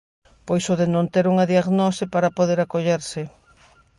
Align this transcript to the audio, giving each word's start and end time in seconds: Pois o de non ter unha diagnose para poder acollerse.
Pois 0.47 0.63
o 0.71 0.75
de 0.81 0.87
non 0.95 1.05
ter 1.13 1.25
unha 1.33 1.49
diagnose 1.53 2.03
para 2.13 2.35
poder 2.37 2.59
acollerse. 2.61 3.21